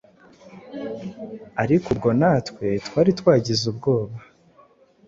[1.63, 4.17] ariko ubwo natwe twari twagize ubwoba.